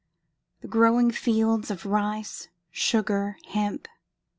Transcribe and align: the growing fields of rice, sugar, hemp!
the 0.61 0.67
growing 0.67 1.11
fields 1.11 1.69
of 1.69 1.85
rice, 1.85 2.47
sugar, 2.71 3.37
hemp! 3.49 3.87